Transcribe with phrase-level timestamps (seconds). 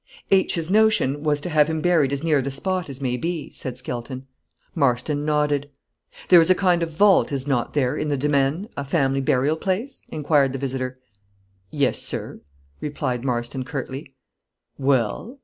[0.31, 3.51] "H 's notion was to have him buried as near the spot as may be,"
[3.51, 4.25] said Skelton.
[4.73, 5.69] Marston nodded.
[6.29, 9.57] "There is a kind of vault, is not there, in the demesne, a family burial
[9.57, 10.97] place?" inquired the visitor.
[11.69, 12.41] "Yes, sir,"
[12.79, 14.15] replied Marston, curtly.
[14.75, 15.37] "Well?"